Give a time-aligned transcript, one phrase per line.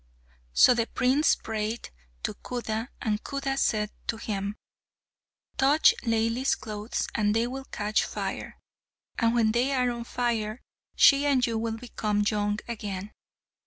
[0.53, 1.91] So the prince prayed
[2.23, 4.55] to Khuda, and Khuda said to him,
[5.57, 8.57] "Touch Laili's clothes and they will catch fire,
[9.19, 10.59] and when they are on fire,
[10.95, 13.11] she and you will become young again."